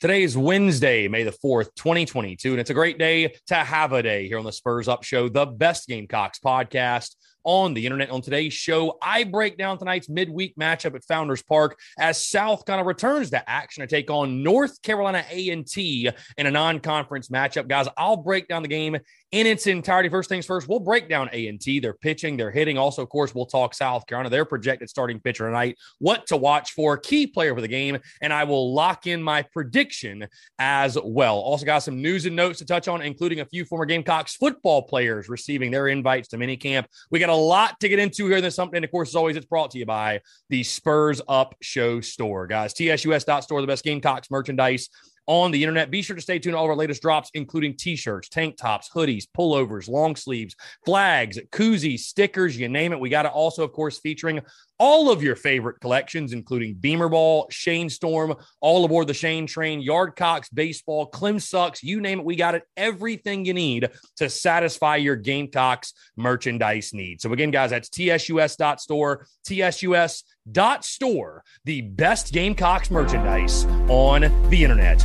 Today 0.00 0.22
is 0.22 0.38
Wednesday, 0.38 1.08
May 1.08 1.24
the 1.24 1.32
4th, 1.32 1.74
2022, 1.74 2.52
and 2.52 2.60
it's 2.60 2.70
a 2.70 2.74
great 2.74 2.98
day 2.98 3.34
to 3.48 3.56
have 3.56 3.92
a 3.92 4.00
day 4.00 4.28
here 4.28 4.38
on 4.38 4.44
the 4.44 4.52
Spurs 4.52 4.86
Up 4.86 5.02
Show, 5.02 5.28
the 5.28 5.44
best 5.44 5.88
Gamecocks 5.88 6.38
podcast 6.38 7.16
on 7.42 7.74
the 7.74 7.84
internet. 7.84 8.08
On 8.10 8.20
today's 8.20 8.52
show, 8.52 8.96
I 9.02 9.24
break 9.24 9.58
down 9.58 9.76
tonight's 9.76 10.08
midweek 10.08 10.54
matchup 10.56 10.94
at 10.94 11.02
Founders 11.06 11.42
Park 11.42 11.80
as 11.98 12.22
South 12.22 12.64
Carolina 12.64 12.86
returns 12.86 13.30
to 13.30 13.50
action 13.50 13.80
to 13.80 13.88
take 13.88 14.08
on 14.08 14.44
North 14.44 14.80
Carolina 14.82 15.24
A&T 15.32 16.10
in 16.36 16.46
a 16.46 16.50
non-conference 16.52 17.28
matchup. 17.28 17.66
Guys, 17.66 17.88
I'll 17.96 18.18
break 18.18 18.46
down 18.46 18.62
the 18.62 18.68
game 18.68 18.98
in 19.32 19.46
its 19.46 19.66
entirety. 19.66 20.08
First 20.08 20.28
things 20.28 20.46
first, 20.46 20.68
we'll 20.68 20.80
break 20.80 21.08
down 21.08 21.28
A&T, 21.32 21.80
their 21.80 21.92
pitching, 21.92 22.36
their 22.36 22.50
hitting. 22.50 22.78
Also, 22.78 23.02
of 23.02 23.08
course, 23.08 23.34
we'll 23.34 23.46
talk 23.46 23.74
South 23.74 24.06
Carolina, 24.06 24.30
their 24.30 24.44
projected 24.44 24.88
starting 24.88 25.20
pitcher 25.20 25.46
tonight, 25.46 25.76
what 25.98 26.26
to 26.28 26.36
watch 26.36 26.72
for, 26.72 26.96
key 26.96 27.26
player 27.26 27.54
for 27.54 27.60
the 27.60 27.68
game, 27.68 27.98
and 28.22 28.32
I 28.32 28.44
will 28.44 28.72
lock 28.72 29.06
in 29.06 29.22
my 29.22 29.42
prediction 29.42 30.26
as 30.58 30.96
well. 31.02 31.36
Also, 31.36 31.66
got 31.66 31.80
some 31.80 32.00
news 32.00 32.26
and 32.26 32.34
notes 32.34 32.58
to 32.60 32.64
touch 32.64 32.88
on, 32.88 33.02
including 33.02 33.40
a 33.40 33.44
few 33.44 33.64
former 33.64 33.84
Gamecocks 33.84 34.36
football 34.36 34.82
players 34.82 35.28
receiving 35.28 35.70
their 35.70 35.88
invites 35.88 36.28
to 36.28 36.38
minicamp. 36.38 36.86
We 37.10 37.18
got 37.18 37.30
a 37.30 37.34
lot 37.34 37.78
to 37.80 37.88
get 37.88 37.98
into 37.98 38.26
here 38.28 38.40
this 38.40 38.54
something. 38.54 38.82
Of 38.82 38.90
course, 38.90 39.10
as 39.10 39.16
always, 39.16 39.36
it's 39.36 39.46
brought 39.46 39.70
to 39.72 39.78
you 39.78 39.86
by 39.86 40.20
the 40.48 40.62
Spurs 40.62 41.20
Up 41.28 41.54
Show 41.60 42.00
store, 42.00 42.46
guys. 42.46 42.72
TSUS.store, 42.74 43.60
the 43.60 43.66
best 43.66 43.84
Gamecocks 43.84 44.30
merchandise 44.30 44.88
on 45.28 45.52
the 45.52 45.62
internet. 45.62 45.90
Be 45.90 46.02
sure 46.02 46.16
to 46.16 46.22
stay 46.22 46.40
tuned 46.40 46.54
to 46.54 46.58
all 46.58 46.64
of 46.64 46.70
our 46.70 46.76
latest 46.76 47.02
drops, 47.02 47.30
including 47.34 47.76
t 47.76 47.94
shirts, 47.94 48.28
tank 48.28 48.56
tops, 48.56 48.90
hoodies, 48.92 49.26
pullovers, 49.36 49.88
long 49.88 50.16
sleeves, 50.16 50.56
flags, 50.84 51.38
koozies, 51.52 52.00
stickers, 52.00 52.58
you 52.58 52.68
name 52.68 52.92
it. 52.92 52.98
We 52.98 53.10
got 53.10 53.26
it 53.26 53.32
also, 53.32 53.62
of 53.62 53.72
course, 53.72 53.98
featuring 54.00 54.40
all 54.78 55.10
of 55.10 55.22
your 55.22 55.36
favorite 55.36 55.80
collections, 55.80 56.32
including 56.32 56.74
Beamer 56.74 57.08
Ball, 57.08 57.46
Shane 57.50 57.90
Storm, 57.90 58.34
all 58.60 58.84
aboard 58.84 59.08
the 59.08 59.14
Shane 59.14 59.46
train, 59.46 59.86
Yardcocks, 59.86 60.46
baseball, 60.52 61.06
Clem 61.06 61.40
Sucks, 61.40 61.82
you 61.82 62.00
name 62.00 62.20
it. 62.20 62.24
We 62.24 62.36
got 62.36 62.54
it. 62.54 62.62
Everything 62.76 63.44
you 63.44 63.54
need 63.54 63.90
to 64.16 64.30
satisfy 64.30 64.96
your 64.96 65.16
Gamecocks 65.16 65.92
merchandise 66.16 66.94
needs. 66.94 67.24
So, 67.24 67.32
again, 67.32 67.50
guys, 67.50 67.70
that's 67.70 67.88
tsus.store, 67.90 69.26
tsus.store, 69.46 71.44
the 71.64 71.80
best 71.82 72.32
gamecocks 72.32 72.90
merchandise 72.90 73.64
on 73.88 74.22
the 74.50 74.62
internet 74.62 75.04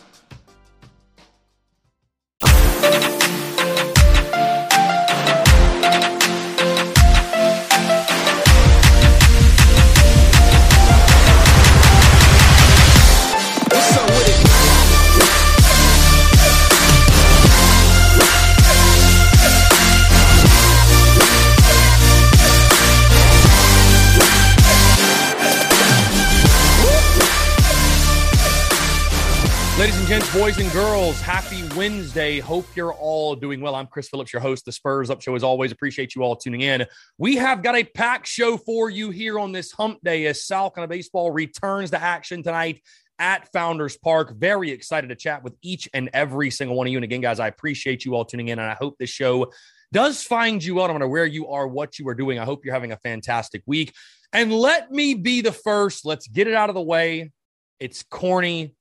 Boys 30.51 30.65
and 30.65 30.73
girls, 30.73 31.21
happy 31.21 31.63
Wednesday. 31.77 32.39
Hope 32.39 32.65
you're 32.75 32.93
all 32.93 33.35
doing 33.37 33.61
well. 33.61 33.73
I'm 33.73 33.87
Chris 33.87 34.09
Phillips, 34.09 34.33
your 34.33 34.41
host, 34.41 34.65
the 34.65 34.73
Spurs 34.73 35.09
Up 35.09 35.21
Show. 35.21 35.33
As 35.33 35.43
always, 35.43 35.71
appreciate 35.71 36.13
you 36.13 36.23
all 36.23 36.35
tuning 36.35 36.59
in. 36.59 36.85
We 37.17 37.37
have 37.37 37.63
got 37.63 37.77
a 37.77 37.85
packed 37.85 38.27
show 38.27 38.57
for 38.57 38.89
you 38.89 39.11
here 39.11 39.39
on 39.39 39.53
this 39.53 39.71
hump 39.71 39.99
day 40.03 40.25
as 40.25 40.43
South 40.43 40.75
Carolina 40.75 40.89
Baseball 40.89 41.31
returns 41.31 41.91
to 41.91 42.01
action 42.01 42.43
tonight 42.43 42.81
at 43.17 43.49
Founders 43.53 43.97
Park. 43.97 44.35
Very 44.35 44.71
excited 44.71 45.07
to 45.07 45.15
chat 45.15 45.41
with 45.41 45.55
each 45.61 45.87
and 45.93 46.09
every 46.11 46.51
single 46.51 46.75
one 46.75 46.85
of 46.85 46.91
you. 46.91 46.97
And 46.97 47.05
again, 47.05 47.21
guys, 47.21 47.39
I 47.39 47.47
appreciate 47.47 48.03
you 48.03 48.15
all 48.15 48.25
tuning 48.25 48.49
in, 48.49 48.59
and 48.59 48.69
I 48.69 48.73
hope 48.73 48.97
this 48.99 49.09
show 49.09 49.53
does 49.93 50.21
find 50.21 50.61
you 50.61 50.81
out. 50.81 50.87
Don't 50.87 50.99
know 50.99 51.07
where 51.07 51.25
you 51.25 51.47
are, 51.47 51.65
what 51.65 51.97
you 51.97 52.05
are 52.09 52.15
doing. 52.15 52.39
I 52.39 52.43
hope 52.43 52.65
you're 52.65 52.73
having 52.73 52.91
a 52.91 52.97
fantastic 52.97 53.63
week. 53.67 53.93
And 54.33 54.51
let 54.51 54.91
me 54.91 55.13
be 55.13 55.39
the 55.39 55.53
first. 55.53 56.05
Let's 56.05 56.27
get 56.27 56.47
it 56.47 56.55
out 56.55 56.67
of 56.67 56.75
the 56.75 56.81
way. 56.81 57.31
It's 57.79 58.03
corny. 58.03 58.75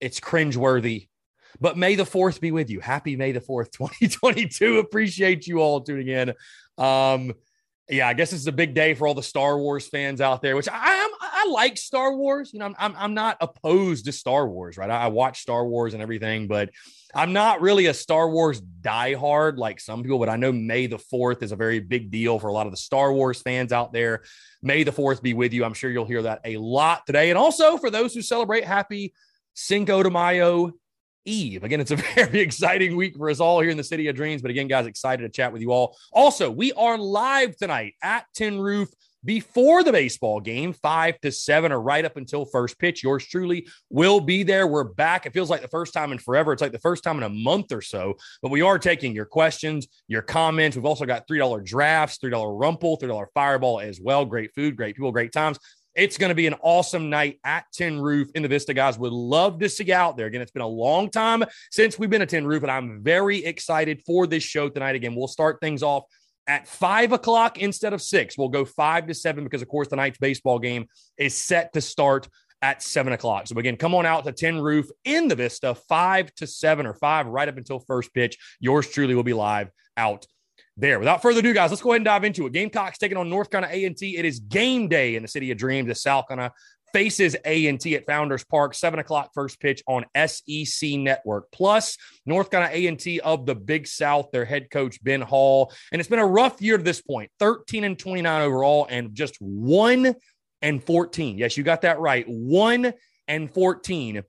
It's 0.00 0.20
cringeworthy. 0.20 1.08
But 1.60 1.76
May 1.76 1.94
the 1.94 2.04
4th 2.04 2.40
be 2.40 2.50
with 2.52 2.70
you. 2.70 2.80
Happy 2.80 3.16
May 3.16 3.32
the 3.32 3.40
4th, 3.40 3.70
2022. 3.72 4.78
Appreciate 4.78 5.46
you 5.46 5.58
all 5.58 5.80
tuning 5.80 6.08
in. 6.08 6.34
Um, 6.76 7.34
yeah, 7.90 8.06
I 8.06 8.12
guess 8.12 8.34
it's 8.34 8.46
a 8.46 8.52
big 8.52 8.74
day 8.74 8.92
for 8.92 9.08
all 9.08 9.14
the 9.14 9.22
Star 9.22 9.58
Wars 9.58 9.88
fans 9.88 10.20
out 10.20 10.42
there, 10.42 10.56
which 10.56 10.68
I 10.68 10.94
am. 10.94 11.10
I 11.20 11.48
like 11.50 11.78
Star 11.78 12.14
Wars. 12.14 12.52
You 12.52 12.58
know, 12.58 12.74
I'm, 12.78 12.94
I'm, 12.96 13.14
not 13.14 13.38
opposed 13.40 14.04
to 14.04 14.12
Star 14.12 14.46
Wars, 14.46 14.76
right? 14.76 14.90
I, 14.90 15.04
I 15.04 15.06
watch 15.06 15.40
Star 15.40 15.66
Wars 15.66 15.94
and 15.94 16.02
everything, 16.02 16.48
but 16.48 16.68
I'm 17.14 17.32
not 17.32 17.62
really 17.62 17.86
a 17.86 17.94
Star 17.94 18.28
Wars 18.28 18.60
diehard 18.60 19.56
like 19.56 19.80
some 19.80 20.02
people. 20.02 20.18
But 20.18 20.28
I 20.28 20.36
know 20.36 20.52
May 20.52 20.86
the 20.86 20.98
4th 20.98 21.42
is 21.42 21.50
a 21.50 21.56
very 21.56 21.80
big 21.80 22.10
deal 22.10 22.38
for 22.38 22.48
a 22.48 22.52
lot 22.52 22.66
of 22.66 22.72
the 22.72 22.78
Star 22.78 23.10
Wars 23.12 23.40
fans 23.40 23.72
out 23.72 23.94
there. 23.94 24.22
May 24.62 24.82
the 24.82 24.92
4th 24.92 25.22
be 25.22 25.32
with 25.32 25.54
you. 25.54 25.64
I'm 25.64 25.74
sure 25.74 25.90
you'll 25.90 26.04
hear 26.04 26.22
that 26.22 26.42
a 26.44 26.58
lot 26.58 27.06
today. 27.06 27.30
And 27.30 27.38
also 27.38 27.78
for 27.78 27.90
those 27.90 28.12
who 28.12 28.20
celebrate, 28.20 28.64
happy 28.64 29.14
Cinco 29.58 30.04
de 30.04 30.08
Mayo 30.08 30.72
Eve. 31.24 31.64
Again, 31.64 31.80
it's 31.80 31.90
a 31.90 31.96
very 32.14 32.38
exciting 32.38 32.94
week 32.94 33.16
for 33.16 33.28
us 33.28 33.40
all 33.40 33.60
here 33.60 33.70
in 33.70 33.76
the 33.76 33.82
City 33.82 34.06
of 34.06 34.14
Dreams. 34.14 34.40
But 34.40 34.52
again, 34.52 34.68
guys, 34.68 34.86
excited 34.86 35.24
to 35.24 35.28
chat 35.28 35.52
with 35.52 35.60
you 35.60 35.72
all. 35.72 35.96
Also, 36.12 36.48
we 36.48 36.72
are 36.74 36.96
live 36.96 37.56
tonight 37.56 37.94
at 38.00 38.24
Tin 38.34 38.60
Roof 38.60 38.88
before 39.24 39.82
the 39.82 39.90
baseball 39.90 40.40
game, 40.40 40.72
five 40.72 41.20
to 41.22 41.32
seven, 41.32 41.72
or 41.72 41.80
right 41.80 42.04
up 42.04 42.16
until 42.16 42.44
first 42.44 42.78
pitch. 42.78 43.02
Yours 43.02 43.26
truly 43.26 43.66
will 43.90 44.20
be 44.20 44.44
there. 44.44 44.68
We're 44.68 44.84
back. 44.84 45.26
It 45.26 45.32
feels 45.32 45.50
like 45.50 45.60
the 45.60 45.68
first 45.68 45.92
time 45.92 46.12
in 46.12 46.18
forever. 46.18 46.52
It's 46.52 46.62
like 46.62 46.70
the 46.70 46.78
first 46.78 47.02
time 47.02 47.16
in 47.16 47.24
a 47.24 47.28
month 47.28 47.72
or 47.72 47.82
so. 47.82 48.14
But 48.42 48.52
we 48.52 48.62
are 48.62 48.78
taking 48.78 49.12
your 49.12 49.24
questions, 49.24 49.88
your 50.06 50.22
comments. 50.22 50.76
We've 50.76 50.86
also 50.86 51.04
got 51.04 51.26
$3 51.26 51.64
drafts, 51.64 52.18
$3 52.18 52.60
rumple, 52.60 52.96
$3 52.96 53.26
fireball 53.34 53.80
as 53.80 54.00
well. 54.00 54.24
Great 54.24 54.54
food, 54.54 54.76
great 54.76 54.94
people, 54.94 55.10
great 55.10 55.32
times. 55.32 55.58
It's 55.98 56.16
going 56.16 56.28
to 56.28 56.34
be 56.36 56.46
an 56.46 56.54
awesome 56.60 57.10
night 57.10 57.40
at 57.42 57.64
Tin 57.72 58.00
Roof 58.00 58.28
in 58.36 58.42
the 58.42 58.48
Vista, 58.48 58.72
guys. 58.72 58.96
Would 59.00 59.12
love 59.12 59.58
to 59.58 59.68
see 59.68 59.82
you 59.82 59.94
out 59.94 60.16
there. 60.16 60.26
Again, 60.26 60.40
it's 60.40 60.52
been 60.52 60.62
a 60.62 60.66
long 60.66 61.10
time 61.10 61.42
since 61.72 61.98
we've 61.98 62.08
been 62.08 62.22
at 62.22 62.28
Tin 62.28 62.46
Roof, 62.46 62.62
and 62.62 62.70
I'm 62.70 63.02
very 63.02 63.44
excited 63.44 64.00
for 64.06 64.28
this 64.28 64.44
show 64.44 64.68
tonight. 64.68 64.94
Again, 64.94 65.16
we'll 65.16 65.26
start 65.26 65.58
things 65.60 65.82
off 65.82 66.04
at 66.46 66.68
five 66.68 67.10
o'clock 67.10 67.58
instead 67.58 67.94
of 67.94 68.00
six. 68.00 68.38
We'll 68.38 68.48
go 68.48 68.64
five 68.64 69.08
to 69.08 69.14
seven 69.14 69.42
because, 69.42 69.60
of 69.60 69.66
course, 69.66 69.88
tonight's 69.88 70.18
baseball 70.18 70.60
game 70.60 70.86
is 71.16 71.34
set 71.34 71.72
to 71.72 71.80
start 71.80 72.28
at 72.62 72.80
seven 72.80 73.12
o'clock. 73.12 73.48
So 73.48 73.58
again, 73.58 73.74
come 73.74 73.92
on 73.96 74.06
out 74.06 74.24
to 74.24 74.30
Tin 74.30 74.60
Roof 74.60 74.86
in 75.04 75.26
the 75.26 75.34
Vista, 75.34 75.74
five 75.74 76.32
to 76.36 76.46
seven 76.46 76.86
or 76.86 76.94
five 76.94 77.26
right 77.26 77.48
up 77.48 77.56
until 77.56 77.80
first 77.80 78.14
pitch. 78.14 78.38
Yours 78.60 78.88
truly 78.88 79.16
will 79.16 79.24
be 79.24 79.32
live 79.32 79.68
out 79.96 80.26
there. 80.78 80.98
Without 80.98 81.20
further 81.20 81.40
ado, 81.40 81.52
guys, 81.52 81.70
let's 81.70 81.82
go 81.82 81.90
ahead 81.90 81.98
and 81.98 82.04
dive 82.04 82.24
into 82.24 82.46
it. 82.46 82.52
Gamecocks 82.52 82.98
taking 82.98 83.18
on 83.18 83.28
North 83.28 83.50
Carolina 83.50 83.74
A&T. 83.74 84.16
It 84.16 84.24
is 84.24 84.38
game 84.40 84.88
day 84.88 85.16
in 85.16 85.22
the 85.22 85.28
city 85.28 85.50
of 85.50 85.58
dreams. 85.58 85.88
The 85.88 85.94
South 85.94 86.28
Carolina 86.28 86.52
faces 86.92 87.36
A&T 87.44 87.96
at 87.96 88.06
Founders 88.06 88.44
Park, 88.44 88.74
7 88.74 88.98
o'clock 88.98 89.30
first 89.34 89.60
pitch 89.60 89.82
on 89.86 90.06
SEC 90.26 90.90
Network. 90.92 91.50
Plus, 91.50 91.98
North 92.24 92.50
Carolina 92.50 92.74
A&T 92.74 93.20
of 93.20 93.44
the 93.44 93.54
Big 93.54 93.86
South, 93.86 94.30
their 94.32 94.44
head 94.44 94.70
coach, 94.70 95.02
Ben 95.02 95.20
Hall. 95.20 95.72
And 95.92 96.00
it's 96.00 96.08
been 96.08 96.18
a 96.18 96.26
rough 96.26 96.62
year 96.62 96.78
to 96.78 96.82
this 96.82 97.02
point, 97.02 97.30
13 97.40 97.84
and 97.84 97.98
29 97.98 98.42
overall 98.42 98.86
and 98.88 99.14
just 99.14 99.36
1 99.40 100.14
and 100.62 100.82
14. 100.82 101.38
Yes, 101.38 101.56
you 101.56 101.64
got 101.64 101.82
that 101.82 101.98
right. 101.98 102.24
1 102.28 102.92
and 103.26 103.52
14 103.52 104.22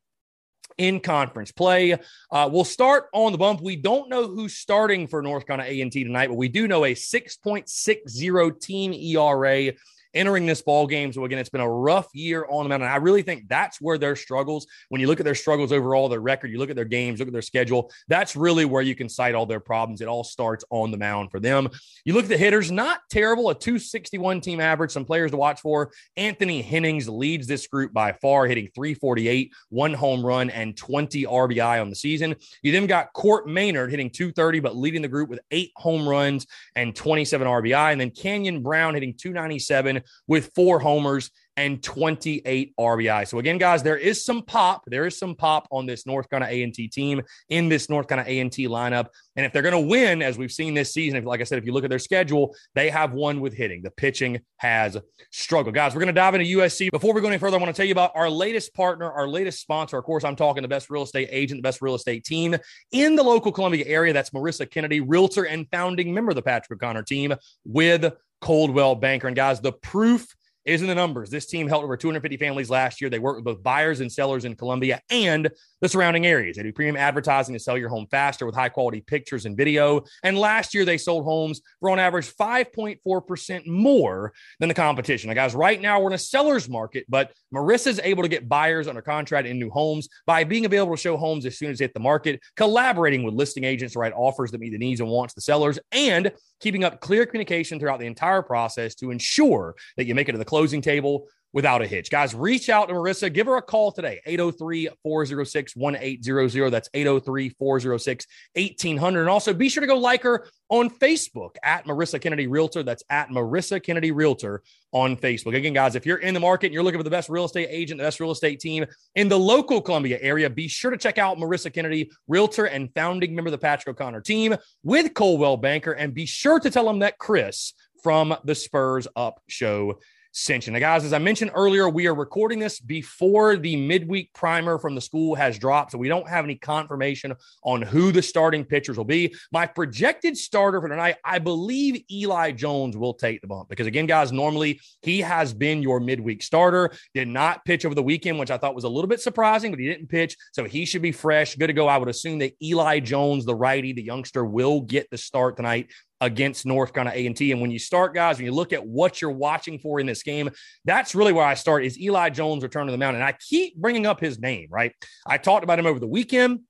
in 0.80 1.00
conference 1.00 1.52
play. 1.52 1.94
Uh, 2.32 2.50
we'll 2.52 2.64
start 2.64 3.10
on 3.14 3.32
the 3.32 3.38
bump. 3.38 3.62
We 3.62 3.76
don't 3.76 4.10
know 4.10 4.26
who's 4.28 4.56
starting 4.56 5.06
for 5.06 5.22
North 5.22 5.46
Carolina 5.46 5.70
A&T 5.70 6.04
tonight, 6.04 6.28
but 6.28 6.36
we 6.36 6.48
do 6.48 6.68
know 6.68 6.86
a 6.86 6.96
6.60 6.96 8.60
team 8.60 8.94
ERA 8.94 9.74
entering 10.14 10.46
this 10.46 10.62
ball 10.62 10.88
game. 10.88 11.14
So 11.14 11.26
again, 11.26 11.40
it's 11.40 11.50
been 11.50 11.62
a 11.62 11.70
rough 11.70 12.08
year 12.14 12.46
on 12.50 12.64
the 12.66 12.70
mound, 12.70 12.84
and 12.84 12.92
I 12.92 12.98
really 12.98 13.22
think 13.22 13.48
that's 13.48 13.80
where 13.80 13.98
their 13.98 14.16
struggles. 14.16 14.68
When 14.90 15.02
you 15.02 15.08
look 15.08 15.20
at 15.20 15.24
their 15.24 15.36
struggles 15.36 15.72
overall, 15.72 16.10
their 16.10 16.20
record, 16.20 16.52
you 16.52 16.58
look 16.58 16.70
at 16.70 16.76
their 16.76 16.86
games, 16.86 17.20
look 17.20 17.28
at 17.28 17.34
their 17.34 17.42
schedule. 17.42 17.92
That's 18.08 18.36
really 18.36 18.66
where 18.66 18.82
you 18.82 18.96
can 18.96 19.10
cite 19.10 19.36
all 19.36 19.46
their 19.46 19.60
problems. 19.60 20.02
It 20.02 20.08
all 20.08 20.24
starts 20.24 20.64
on 20.70 20.92
the 20.92 20.98
mound 20.98 21.32
for 21.32 21.40
them. 21.40 21.70
You 22.06 22.14
look 22.14 22.24
at 22.24 22.30
the 22.30 22.38
hitters, 22.38 22.72
not 22.72 23.02
terrible, 23.10 23.50
a 23.50 23.56
261 23.56 24.42
team 24.42 24.60
average. 24.60 24.92
Some 24.92 25.06
players 25.06 25.32
to 25.32 25.38
watch 25.38 25.62
for. 25.62 25.92
Anthony 26.18 26.62
Hennings 26.62 27.08
leads 27.08 27.48
this 27.48 27.68
group 27.68 27.94
by 27.94 28.12
far, 28.14 28.48
hitting 28.48 28.70
348, 28.74 29.52
one 29.70 29.94
home 29.94 30.26
run, 30.26 30.50
and 30.50 30.76
20 30.76 31.26
RBI 31.26 31.82
on 31.82 31.90
the 31.90 31.96
season. 31.96 32.36
You 32.64 32.72
then 32.72 32.88
got 32.88 33.14
Court 33.14 33.48
Maynard 33.48 33.92
hitting 33.92 34.10
230, 34.10 34.60
but 34.60 34.76
leading 34.76 35.02
the 35.02 35.08
group 35.08 35.30
with 35.30 35.40
eight 35.52 35.72
home 35.76 36.08
runs 36.08 36.48
and 36.76 36.96
27 36.96 37.48
RBI. 37.48 37.92
And 37.92 38.02
then 38.02 38.12
Canyon 38.12 38.62
Brown 38.62 38.94
hitting 38.94 39.14
297 39.14 39.99
with 40.28 40.52
four 40.56 40.80
homers 40.80 41.32
and 41.60 41.84
28 41.84 42.74
RBI. 42.80 43.28
So 43.28 43.40
again, 43.40 43.58
guys, 43.58 43.84
there 43.84 43.98
is 43.98 44.24
some 44.24 44.44
pop. 44.44 44.84
There 44.88 45.06
is 45.06 45.20
some 45.20 45.36
pop 45.36 45.68
on 45.72 45.86
this 45.86 46.06
North 46.06 46.30
Carolina 46.30 46.54
A&T 46.54 46.88
team 46.88 47.22
in 47.50 47.68
this 47.68 47.90
North 47.90 48.08
Carolina 48.08 48.30
A&T 48.30 48.70
lineup. 48.70 49.08
And 49.36 49.46
if 49.46 49.52
they're 49.52 49.62
going 49.62 49.74
to 49.74 49.90
win, 49.90 50.22
as 50.22 50.38
we've 50.38 50.54
seen 50.54 50.74
this 50.74 50.94
season, 50.94 51.20
if, 51.20 51.26
like 51.26 51.42
I 51.42 51.44
said, 51.44 51.58
if 51.58 51.66
you 51.66 51.74
look 51.74 51.84
at 51.84 51.90
their 51.90 52.00
schedule, 52.00 52.56
they 52.76 52.90
have 52.90 53.12
won 53.12 53.42
with 53.42 53.54
hitting. 53.54 53.82
The 53.82 53.92
pitching 53.92 54.40
has 54.58 54.96
struggled. 55.32 55.76
Guys, 55.76 55.94
we're 55.94 56.00
going 56.00 56.08
to 56.08 56.14
dive 56.14 56.34
into 56.34 56.58
USC. 56.58 56.92
Before 56.92 57.14
we 57.14 57.20
go 57.20 57.28
any 57.28 57.38
further, 57.38 57.58
I 57.58 57.60
want 57.60 57.76
to 57.76 57.78
tell 57.78 57.86
you 57.86 57.92
about 57.92 58.14
our 58.16 58.30
latest 58.30 58.74
partner, 58.74 59.12
our 59.12 59.28
latest 59.28 59.60
sponsor. 59.60 59.98
Of 59.98 60.06
course, 60.06 60.24
I'm 60.24 60.38
talking 60.38 60.62
the 60.62 60.70
best 60.70 60.90
real 60.90 61.04
estate 61.04 61.28
agent, 61.30 61.58
the 61.58 61.68
best 61.68 61.82
real 61.82 61.96
estate 61.96 62.24
team 62.24 62.56
in 62.94 63.18
the 63.18 63.24
local 63.24 63.52
Columbia 63.52 63.84
area. 63.86 64.14
That's 64.14 64.30
Marissa 64.30 64.70
Kennedy, 64.70 65.02
realtor 65.02 65.46
and 65.46 65.68
founding 65.72 66.14
member 66.14 66.32
of 66.32 66.36
the 66.36 66.42
Patrick 66.42 66.82
O'Connor 66.82 67.04
team 67.04 67.34
with 67.66 68.14
Coldwell 68.42 68.96
Banker. 68.96 69.28
And 69.28 69.36
guys, 69.36 69.62
the 69.62 69.72
proof 69.72 70.36
is 70.66 70.82
in 70.82 70.88
the 70.88 70.96
numbers. 70.96 71.30
This 71.30 71.46
team 71.46 71.68
helped 71.68 71.84
over 71.84 71.98
250 71.98 72.38
families 72.38 72.70
last 72.70 73.02
year. 73.02 73.10
They 73.10 73.20
work 73.20 73.38
with 73.38 73.46
both 73.46 73.64
buyers 73.64 74.02
and 74.02 74.12
sellers 74.12 74.46
in 74.46 74.56
Columbia 74.56 75.02
and 75.10 75.50
the 75.82 75.90
surrounding 75.90 76.26
areas. 76.26 76.58
They 76.58 76.64
do 76.64 76.74
premium 76.74 76.98
advertising 76.98 77.54
to 77.54 77.60
sell 77.60 77.78
your 77.78 77.90
home 77.90 78.08
faster 78.12 78.46
with 78.46 78.56
high 78.56 78.70
quality 78.70 79.02
pictures 79.02 79.46
and 79.46 79.56
video. 79.56 80.04
And 80.24 80.38
last 80.38 80.74
year, 80.74 80.86
they 80.86 80.98
sold 80.98 81.24
homes 81.24 81.62
for 81.80 81.90
on 81.90 82.00
average 82.00 82.34
5.4% 82.36 83.68
more 83.68 84.34
than 84.60 84.70
the 84.70 84.76
competition. 84.76 85.30
Now, 85.30 85.36
guys, 85.36 85.56
right 85.56 85.82
now 85.82 86.00
we're 86.00 86.10
in 86.10 86.14
a 86.14 86.18
seller's 86.18 86.70
market, 86.70 87.06
but 87.10 87.32
Marissa's 87.54 88.00
able 88.04 88.24
to 88.24 88.30
get 88.30 88.50
buyers 88.50 88.88
under 88.88 89.02
contract 89.02 89.48
in 89.48 89.58
new 89.58 89.70
homes 89.70 90.10
by 90.26 90.44
being 90.44 90.66
available 90.66 90.96
to 90.96 91.02
show 91.02 91.18
homes 91.18 91.46
as 91.46 91.58
soon 91.58 91.72
as 91.72 91.80
they 91.80 91.86
hit 91.86 91.94
the 91.94 92.00
market, 92.00 92.40
collaborating 92.56 93.24
with 93.24 93.34
listing 93.34 93.64
agents 93.64 93.94
to 93.94 94.00
write 94.00 94.14
offers 94.14 94.52
that 94.52 94.60
meet 94.60 94.72
the 94.72 94.78
needs 94.78 95.00
and 95.00 95.10
wants 95.10 95.32
of 95.32 95.36
the 95.36 95.42
sellers, 95.42 95.80
and 95.92 96.32
keeping 96.60 96.84
up 96.84 97.00
clear 97.00 97.26
communication 97.26 97.80
throughout 97.80 98.00
the 98.00 98.06
entire 98.06 98.42
process 98.42 98.96
to 98.96 99.12
ensure 99.12 99.76
that 99.98 100.06
you 100.06 100.14
make 100.14 100.28
it 100.28 100.34
to 100.34 100.38
the 100.38 100.46
closing 100.50 100.82
table 100.82 101.28
without 101.54 101.82
a 101.82 101.88
hitch. 101.88 102.12
Guys, 102.12 102.36
reach 102.36 102.70
out 102.70 102.88
to 102.90 102.94
Marissa. 102.94 103.32
Give 103.34 103.48
her 103.48 103.58
a 103.58 103.62
call 103.62 103.92
today, 103.92 104.22
803 104.26 104.90
406 105.04 105.76
1800. 105.76 106.70
That's 106.70 106.90
803 106.94 107.50
406 107.50 108.28
1800. 108.56 109.20
And 109.22 109.30
also 109.30 109.54
be 109.54 109.70
sure 109.70 109.82
to 109.82 109.88
go 109.88 109.98
like 109.98 110.24
her 110.24 110.48
on 110.70 110.90
Facebook 110.90 111.56
at 111.64 111.86
Marissa 111.86 112.22
Kennedy 112.22 112.48
Realtor. 112.48 112.84
That's 112.84 113.04
at 113.10 113.30
Marissa 113.30 113.82
Kennedy 113.82 114.12
Realtor 114.12 114.62
on 114.92 115.16
Facebook. 115.16 115.56
Again, 115.56 115.74
guys, 115.74 115.96
if 115.96 116.06
you're 116.06 116.18
in 116.18 116.34
the 116.34 116.40
market 116.40 116.68
and 116.68 116.74
you're 116.74 116.84
looking 116.84 117.00
for 117.00 117.04
the 117.04 117.10
best 117.10 117.30
real 117.30 117.46
estate 117.46 117.68
agent, 117.70 117.98
the 118.00 118.04
best 118.04 118.20
real 118.20 118.32
estate 118.32 118.60
team 118.60 118.86
in 119.16 119.28
the 119.28 119.40
local 119.40 119.82
Columbia 119.82 120.20
area, 120.22 120.50
be 120.50 120.68
sure 120.68 120.92
to 120.92 120.98
check 120.98 121.18
out 121.18 121.38
Marissa 121.38 121.74
Kennedy, 121.74 122.12
Realtor 122.28 122.66
and 122.66 122.94
founding 122.94 123.34
member 123.34 123.50
of 123.50 123.54
the 123.54 123.58
Patrick 123.58 124.00
O'Connor 124.00 124.22
team 124.22 124.56
with 124.84 125.14
Coldwell 125.14 125.58
Banker. 125.58 125.92
And 125.92 126.14
be 126.14 126.26
sure 126.26 126.60
to 126.60 126.70
tell 126.70 126.86
them 126.86 127.00
that 127.00 127.18
Chris 127.18 127.74
from 128.04 128.36
the 128.46 128.56
Spurs 128.56 129.08
Up 129.16 129.42
Show 129.48 130.00
Cinching. 130.32 130.74
Now, 130.74 130.80
guys, 130.80 131.04
as 131.04 131.12
I 131.12 131.18
mentioned 131.18 131.50
earlier, 131.56 131.90
we 131.90 132.06
are 132.06 132.14
recording 132.14 132.60
this 132.60 132.80
before 132.80 133.58
the 133.58 133.76
midweek 133.76 134.32
primer 134.32 134.78
from 134.78 134.94
the 134.94 135.02
school 135.02 135.34
has 135.34 135.58
dropped. 135.58 135.92
So 135.92 135.98
we 135.98 136.08
don't 136.08 136.30
have 136.30 136.46
any 136.46 136.54
confirmation 136.54 137.34
on 137.64 137.82
who 137.82 138.12
the 138.12 138.22
starting 138.22 138.64
pitchers 138.64 138.96
will 138.96 139.06
be. 139.06 139.34
My 139.52 139.66
projected 139.66 140.38
starter 140.38 140.82
for 140.82 140.88
tonight, 140.88 141.16
I 141.26 141.40
believe 141.40 142.04
Eli 142.12 142.52
Jones 142.52 142.96
will 142.96 143.16
take 143.16 143.42
the 143.42 143.48
bump 143.48 143.70
because, 143.70 143.88
again, 143.88 144.06
guys, 144.06 144.32
normally 144.32 144.80
he 145.02 145.22
has 145.22 145.52
been 145.52 145.82
your 145.82 146.00
midweek 146.00 146.44
starter. 146.44 146.92
Did 147.16 147.28
not 147.28 147.66
pitch 147.66 147.84
over 147.84 147.96
the 147.96 148.04
weekend, 148.04 148.38
which 148.38 148.52
I 148.52 148.58
thought 148.58 148.76
was 148.76 148.84
a 148.84 148.90
little 148.90 149.10
bit 149.10 149.22
surprising, 149.22 149.72
but 149.72 149.80
he 149.80 149.88
didn't 149.88 150.10
pitch. 150.10 150.38
So 150.54 150.64
he 150.64 150.86
should 150.86 151.02
be 151.02 151.12
fresh, 151.12 151.56
good 151.56 151.68
to 151.68 151.74
go. 151.74 151.88
I 151.88 151.98
would 151.98 152.08
assume 152.08 152.38
that 152.40 152.54
Eli 152.62 153.00
Jones, 153.00 153.46
the 153.46 153.56
righty, 153.56 153.94
the 153.94 154.04
youngster, 154.04 154.46
will 154.46 154.82
get 154.82 155.10
the 155.10 155.18
start 155.18 155.58
tonight 155.58 155.90
against 156.22 156.66
North 156.66 156.94
Carolina 156.94 157.16
A&T. 157.16 157.52
And 157.52 157.62
when 157.62 157.72
you 157.72 157.80
start, 157.80 158.14
guys, 158.14 158.38
when 158.38 158.46
you 158.46 158.52
look 158.52 158.74
at 158.74 158.86
what 158.86 159.22
you're 159.22 159.32
watching 159.32 159.80
for 159.80 160.00
in 160.00 160.06
this 160.06 160.24
game, 160.24 160.50
that's 160.86 161.16
really 161.16 161.34
where 161.34 161.46
I 161.46 161.54
start 161.54 161.86
is 161.86 162.00
Eli 162.00 162.30
Jones 162.30 162.64
return 162.64 162.86
to 162.88 162.92
the 162.92 162.98
mound. 162.98 163.16
And 163.16 163.24
I 163.24 163.34
keep 163.34 163.76
bringing 163.78 164.06
up 164.06 164.20
his 164.20 164.40
name, 164.40 164.68
right? 164.70 164.94
I 165.26 165.38
talked 165.38 165.64
about 165.64 165.80
him 165.80 165.86
over 165.86 166.00
the 166.00 166.08
weekend. 166.08 166.62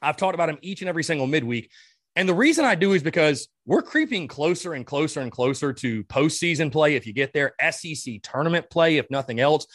I've 0.00 0.16
talked 0.16 0.34
about 0.34 0.48
him 0.48 0.58
each 0.62 0.82
and 0.82 0.88
every 0.88 1.04
single 1.04 1.26
midweek. 1.26 1.70
And 2.16 2.28
the 2.28 2.34
reason 2.34 2.64
I 2.64 2.74
do 2.74 2.92
is 2.92 3.02
because 3.02 3.48
we're 3.64 3.82
creeping 3.82 4.28
closer 4.28 4.74
and 4.74 4.84
closer 4.84 5.20
and 5.20 5.32
closer 5.32 5.72
to 5.72 6.04
postseason 6.04 6.70
play. 6.70 6.94
If 6.94 7.06
you 7.06 7.14
get 7.14 7.32
there, 7.32 7.54
SEC 7.70 8.20
tournament 8.22 8.68
play, 8.68 8.98
if 8.98 9.10
nothing 9.10 9.40
else 9.40 9.66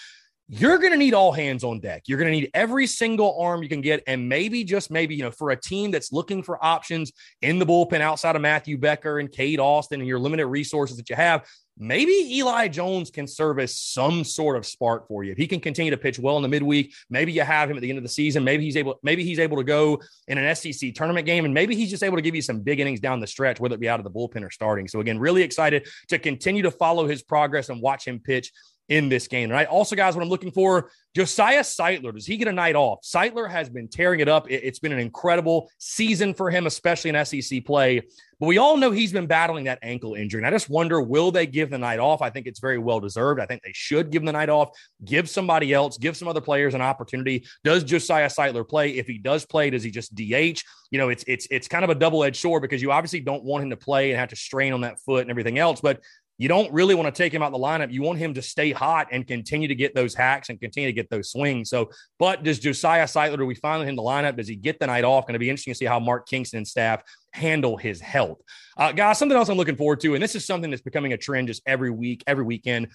you're 0.50 0.78
going 0.78 0.94
to 0.94 0.98
need 0.98 1.14
all 1.14 1.34
hands 1.34 1.64
on 1.66 1.80
deck. 1.80 2.04
You're 2.08 2.18
going 2.18 2.32
to 2.32 2.40
need 2.40 2.50
every 2.54 2.88
single 2.88 3.38
arm 3.40 3.64
you 3.64 3.70
can 3.70 3.82
get. 3.82 4.02
And 4.08 4.30
maybe, 4.30 4.64
just 4.64 4.90
maybe, 4.90 5.14
you 5.14 5.24
know, 5.24 5.32
for 5.32 5.52
a 5.52 5.60
team 5.60 5.92
that's 5.92 6.14
looking 6.14 6.42
for 6.42 6.64
options 6.64 7.12
in 7.42 7.60
the 7.60 7.66
bullpen 7.66 8.00
outside 8.00 8.36
of 8.38 8.42
Matthew 8.42 8.78
Becker 8.78 9.20
and 9.20 9.30
Cade 9.30 9.60
Austin 9.60 10.00
and 10.00 10.08
your 10.08 10.20
limited 10.20 10.48
resources 10.48 10.96
that 10.98 11.10
you 11.10 11.18
have, 11.18 11.46
maybe 11.78 12.12
Eli 12.12 12.70
Jones 12.70 13.12
can 13.12 13.28
serve 13.28 13.60
as 13.60 13.78
some 13.78 14.24
sort 14.24 14.56
of 14.56 14.66
spark 14.66 15.06
for 15.10 15.26
you. 15.26 15.34
If 15.34 15.38
he 15.38 15.48
can 15.48 15.60
continue 15.60 15.92
to 15.92 15.98
pitch 15.98 16.18
well 16.18 16.38
in 16.38 16.44
the 16.44 16.50
midweek, 16.50 16.94
maybe 17.10 17.34
you 17.34 17.42
have 17.42 17.70
him 17.70 17.76
at 17.76 17.82
the 17.82 17.90
end 17.90 17.98
of 17.98 18.04
the 18.04 18.10
season. 18.10 18.46
Maybe 18.46 18.64
he's 18.64 18.78
able, 18.78 19.00
maybe 19.04 19.26
he's 19.26 19.40
able 19.40 19.58
to 19.58 19.66
go 19.66 20.02
in 20.30 20.38
an 20.38 20.56
SEC 20.56 20.94
tournament 20.96 21.26
game, 21.26 21.44
and 21.44 21.54
maybe 21.54 21.76
he's 21.76 21.90
just 21.90 22.04
able 22.04 22.16
to 22.16 22.22
give 22.22 22.36
you 22.36 22.42
some 22.42 22.62
big 22.62 22.80
innings 22.80 23.02
down 23.02 23.20
the 23.20 23.28
stretch, 23.28 23.60
whether 23.60 23.76
it 23.76 23.82
be 23.82 23.90
out 23.90 24.00
of 24.00 24.06
the 24.06 24.12
bullpen 24.12 24.44
or 24.44 24.50
starting. 24.50 24.88
So 24.88 25.02
again, 25.02 25.20
really 25.20 25.44
excited 25.44 25.90
to 26.08 26.18
continue 26.18 26.64
to 26.64 26.72
follow 26.72 27.06
his 27.06 27.22
progress 27.22 27.68
and 27.68 27.82
watch 27.82 28.08
him 28.08 28.22
pitch 28.22 28.54
in 28.90 29.10
this 29.10 29.28
game. 29.28 29.50
Right. 29.50 29.68
Also, 29.68 29.96
guys, 29.96 30.16
what 30.16 30.24
I'm 30.24 30.30
looking 30.30 30.52
for, 30.52 30.90
Josiah 31.16 31.62
Sightler, 31.62 32.14
does 32.14 32.26
he 32.26 32.38
get 32.38 32.48
a 32.48 32.54
night 32.54 32.76
off? 32.76 33.00
Sightler 33.02 33.50
has 33.50 33.70
been 33.70 33.88
tearing 33.88 34.20
it 34.20 34.30
up. 34.30 34.50
It's 34.50 34.80
been 34.80 34.92
an 34.92 35.00
incredible 35.00 35.70
season 35.78 36.34
for 36.34 36.50
him, 36.50 36.68
especially 36.68 37.10
in 37.10 37.26
SEC 37.26 37.66
play. 37.66 38.02
But 38.40 38.46
we 38.46 38.60
all 38.60 38.78
know 38.78 38.92
he's 38.92 39.12
been 39.12 39.26
battling 39.26 39.64
that 39.64 39.80
ankle 39.82 40.14
injury. 40.14 40.40
And 40.40 40.48
I 40.48 40.52
just 40.52 40.70
wonder, 40.70 41.02
will 41.02 41.32
they 41.32 41.48
give 41.48 41.72
the 41.72 41.80
night 41.80 41.98
off? 41.98 42.22
I 42.22 42.30
think 42.30 42.46
it's 42.46 42.60
very 42.60 42.78
well 42.78 43.00
deserved. 43.00 43.42
I 43.42 43.48
think 43.48 43.64
they 43.64 43.72
should 43.74 44.12
give 44.12 44.24
the 44.24 44.32
night 44.32 44.50
off, 44.50 44.70
give 45.04 45.28
somebody 45.28 45.74
else, 45.74 45.98
give 45.98 46.16
some 46.16 46.28
other 46.28 46.42
players 46.42 46.76
an 46.76 46.82
opportunity. 46.82 47.48
Does 47.64 47.84
Josiah 47.84 48.28
Sightler 48.28 48.68
play? 48.68 48.92
If 48.92 49.08
he 49.08 49.18
does 49.18 49.44
play, 49.44 49.72
does 49.72 49.84
he 49.84 49.90
just 49.90 50.14
DH? 50.14 50.62
You 50.92 51.00
know, 51.00 51.10
it's 51.10 51.24
it's 51.28 51.48
it's 51.50 51.68
kind 51.68 51.84
of 51.84 51.90
a 51.90 51.96
double-edged 51.96 52.40
sword 52.40 52.62
because 52.62 52.82
you 52.82 52.92
obviously 52.92 53.22
don't 53.22 53.44
want 53.44 53.64
him 53.64 53.72
to 53.72 53.78
play 53.78 54.12
and 54.12 54.20
have 54.20 54.30
to 54.30 54.36
strain 54.36 54.72
on 54.72 54.82
that 54.82 55.00
foot 55.02 55.22
and 55.22 55.32
everything 55.32 55.58
else. 55.58 55.82
But 55.82 56.02
you 56.38 56.48
don't 56.48 56.72
really 56.72 56.94
want 56.94 57.14
to 57.14 57.18
take 57.18 57.34
him 57.34 57.42
out 57.42 57.52
the 57.52 57.58
lineup. 57.58 57.92
You 57.92 58.04
want 58.04 58.20
him 58.20 58.34
to 58.36 58.42
stay 58.42 58.72
hot 58.72 59.08
and 59.12 59.26
continue 59.26 59.68
to 59.68 59.76
get 59.76 59.96
those 59.96 60.14
hacks 60.14 60.50
and 60.50 60.60
continue 60.60 60.88
to 60.88 60.94
get 60.94 61.10
those 61.10 61.32
swings. 61.32 61.70
So, 61.70 61.90
but 62.20 62.44
does 62.44 62.60
Josiah 62.60 63.06
Sightler, 63.06 63.38
do 63.38 63.46
we 63.46 63.56
finally 63.56 63.90
in 63.90 63.96
the 63.96 64.04
lineup? 64.04 64.38
Does 64.38 64.48
he 64.48 64.56
get 64.56 64.80
the 64.80 64.88
night 64.88 65.04
off? 65.04 65.26
Going 65.26 65.34
to 65.34 65.40
be 65.40 65.50
interesting 65.50 65.74
to 65.74 65.78
see 65.78 65.86
how 65.86 66.00
Mark 66.00 66.28
Kingston 66.28 66.58
and 66.58 66.68
staff 66.68 67.02
handle 67.34 67.76
his 67.76 68.00
health. 68.00 68.40
Uh, 68.78 68.92
guys, 68.92 69.18
something 69.18 69.36
else 69.36 69.50
I'm 69.50 69.58
looking 69.58 69.76
forward 69.76 70.00
to, 70.02 70.14
and 70.14 70.22
this 70.22 70.36
is 70.36 70.46
something 70.46 70.70
that's 70.70 70.84
becoming 70.84 71.14
a 71.14 71.18
trend 71.18 71.48
just 71.48 71.64
every 71.66 71.90
week, 71.90 72.24
every 72.28 72.44
weekend. 72.44 72.90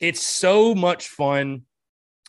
It's 0.00 0.22
so 0.22 0.74
much 0.74 1.08
fun 1.08 1.62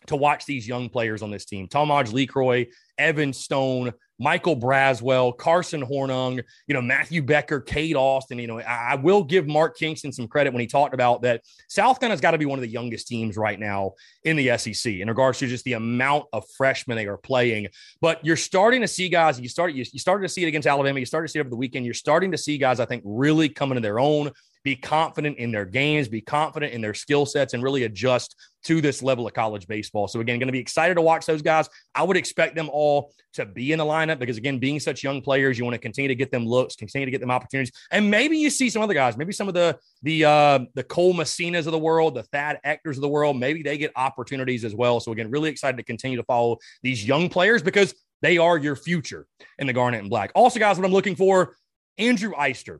to 0.07 0.15
watch 0.15 0.45
these 0.45 0.67
young 0.67 0.89
players 0.89 1.21
on 1.21 1.31
this 1.31 1.45
team. 1.45 1.67
Talmadge 1.67 2.11
LeCroy, 2.11 2.67
Evan 2.97 3.33
Stone, 3.33 3.93
Michael 4.19 4.55
Braswell, 4.55 5.37
Carson 5.37 5.85
Hornung, 5.85 6.43
you 6.67 6.73
know, 6.73 6.81
Matthew 6.81 7.21
Becker, 7.21 7.59
Cade 7.61 7.95
Austin. 7.95 8.39
You 8.39 8.47
know, 8.47 8.59
I, 8.59 8.91
I 8.91 8.95
will 8.95 9.23
give 9.23 9.47
Mark 9.47 9.77
Kingston 9.77 10.11
some 10.11 10.27
credit 10.27 10.53
when 10.53 10.61
he 10.61 10.67
talked 10.67 10.93
about 10.93 11.21
that. 11.21 11.41
South 11.67 11.99
Carolina's 11.99 12.21
got 12.21 12.31
to 12.31 12.37
be 12.37 12.45
one 12.45 12.57
of 12.57 12.63
the 12.63 12.69
youngest 12.69 13.07
teams 13.07 13.37
right 13.37 13.59
now 13.59 13.93
in 14.23 14.35
the 14.35 14.57
SEC 14.57 14.93
in 14.93 15.07
regards 15.07 15.39
to 15.39 15.47
just 15.47 15.65
the 15.65 15.73
amount 15.73 16.25
of 16.33 16.43
freshmen 16.57 16.97
they 16.97 17.05
are 17.07 17.17
playing. 17.17 17.67
But 18.01 18.25
you're 18.25 18.35
starting 18.35 18.81
to 18.81 18.87
see 18.87 19.09
guys, 19.09 19.39
you 19.39 19.49
start 19.49 19.73
you, 19.73 19.85
you 19.91 19.99
started 19.99 20.23
to 20.23 20.29
see 20.29 20.43
it 20.43 20.47
against 20.47 20.67
Alabama, 20.67 20.99
you 20.99 21.05
started 21.05 21.27
to 21.27 21.31
see 21.31 21.39
it 21.39 21.41
over 21.41 21.49
the 21.49 21.55
weekend. 21.55 21.85
You're 21.85 21.93
starting 21.93 22.31
to 22.31 22.37
see 22.37 22.57
guys, 22.57 22.79
I 22.79 22.85
think, 22.85 23.03
really 23.05 23.49
coming 23.49 23.75
to 23.75 23.81
their 23.81 23.99
own 23.99 24.31
be 24.67 24.75
confident 24.75 25.37
in 25.37 25.49
their 25.49 25.63
games, 25.63 26.09
be 26.09 26.19
confident 26.19 26.73
in 26.73 26.81
their 26.81 26.93
skill 26.93 27.25
sets, 27.25 27.53
and 27.53 27.63
really 27.63 27.83
adjust 27.83 28.35
to 28.65 28.81
this 28.81 29.01
level 29.01 29.25
of 29.25 29.33
college 29.33 29.65
baseball. 29.65 30.09
So, 30.09 30.19
again, 30.19 30.39
going 30.39 30.49
to 30.49 30.51
be 30.51 30.59
excited 30.59 30.95
to 30.95 31.01
watch 31.01 31.25
those 31.25 31.41
guys. 31.41 31.69
I 31.95 32.03
would 32.03 32.17
expect 32.17 32.53
them 32.53 32.69
all 32.69 33.13
to 33.35 33.45
be 33.45 33.71
in 33.71 33.77
the 33.77 33.85
lineup 33.85 34.19
because, 34.19 34.35
again, 34.35 34.59
being 34.59 34.81
such 34.81 35.05
young 35.05 35.21
players, 35.21 35.57
you 35.57 35.63
want 35.63 35.75
to 35.75 35.79
continue 35.79 36.09
to 36.09 36.15
get 36.15 36.31
them 36.31 36.45
looks, 36.45 36.75
continue 36.75 37.05
to 37.05 37.11
get 37.11 37.21
them 37.21 37.31
opportunities. 37.31 37.71
And 37.91 38.11
maybe 38.11 38.37
you 38.37 38.49
see 38.49 38.69
some 38.69 38.81
other 38.81 38.93
guys, 38.93 39.15
maybe 39.15 39.31
some 39.31 39.47
of 39.47 39.53
the 39.53 39.79
the 40.01 40.25
uh, 40.25 40.59
the 40.73 40.83
Cole 40.83 41.13
Messinas 41.13 41.65
of 41.65 41.71
the 41.71 41.79
world, 41.79 42.15
the 42.15 42.23
Thad 42.23 42.59
Ectors 42.65 42.97
of 42.97 43.01
the 43.01 43.07
world, 43.07 43.37
maybe 43.37 43.63
they 43.63 43.77
get 43.77 43.93
opportunities 43.95 44.65
as 44.65 44.75
well. 44.75 44.99
So, 44.99 45.13
again, 45.13 45.31
really 45.31 45.49
excited 45.49 45.77
to 45.77 45.83
continue 45.83 46.17
to 46.17 46.25
follow 46.25 46.57
these 46.83 47.07
young 47.07 47.29
players 47.29 47.63
because 47.63 47.95
they 48.21 48.37
are 48.37 48.57
your 48.57 48.75
future 48.75 49.27
in 49.59 49.65
the 49.65 49.71
Garnet 49.71 50.01
and 50.01 50.09
Black. 50.09 50.33
Also, 50.35 50.59
guys, 50.59 50.77
what 50.77 50.85
I'm 50.85 50.91
looking 50.91 51.15
for, 51.15 51.55
Andrew 51.97 52.33
Eyster 52.33 52.79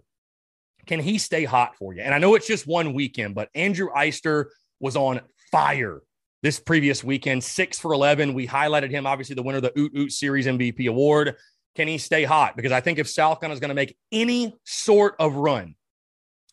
can 0.88 1.00
he 1.00 1.17
stay 1.17 1.44
hot 1.44 1.75
for 1.75 1.94
you? 1.94 2.01
And 2.01 2.13
I 2.13 2.17
know 2.17 2.36
it's 2.36 2.48
just 2.48 2.65
one 2.65 2.94
weekend, 2.94 3.36
but 3.36 3.50
Andrew 3.53 3.89
Eyster 3.96 4.46
was 4.79 4.96
on 4.96 5.22
fire 5.51 6.01
this 6.44 6.60
previous 6.60 7.03
weekend, 7.03 7.44
six 7.44 7.79
for 7.79 7.94
11. 7.94 8.34
We 8.34 8.48
highlighted 8.48 8.89
him, 8.89 9.06
obviously, 9.06 9.36
the 9.36 9.44
winner 9.44 9.58
of 9.58 9.63
the 9.63 9.77
Oot 9.77 9.91
Oot 9.96 10.12
Series 10.12 10.46
MVP 10.46 10.88
award. 10.88 11.36
Can 11.75 11.88
he 11.88 11.98
stay 11.98 12.24
hot? 12.24 12.56
Because 12.56 12.72
I 12.72 12.82
think 12.82 13.00
if 13.00 13.08
South 13.08 13.39
Carolina 13.39 13.53
is 13.53 13.60
going 13.60 13.70
to 13.70 13.75
make 13.75 13.98
any 14.12 14.56
sort 14.63 15.15
of 15.20 15.36
run 15.36 15.75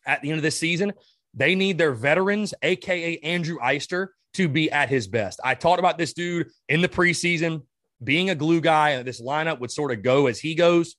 at 0.05 0.21
the 0.21 0.29
end 0.29 0.37
of 0.37 0.43
this 0.43 0.57
season, 0.57 0.93
they 1.33 1.55
need 1.55 1.77
their 1.77 1.93
veterans, 1.93 2.53
AKA 2.61 3.17
Andrew 3.19 3.57
Eyster, 3.59 4.09
to 4.35 4.47
be 4.47 4.69
at 4.71 4.89
his 4.89 5.07
best. 5.07 5.39
I 5.43 5.55
talked 5.55 5.79
about 5.79 5.97
this 5.97 6.13
dude 6.13 6.49
in 6.67 6.81
the 6.81 6.89
preseason 6.89 7.63
being 8.03 8.29
a 8.29 8.35
glue 8.35 8.61
guy, 8.61 8.91
and 8.91 9.07
this 9.07 9.21
lineup 9.21 9.59
would 9.59 9.71
sort 9.71 9.91
of 9.91 10.03
go 10.03 10.27
as 10.27 10.39
he 10.39 10.55
goes 10.55 10.95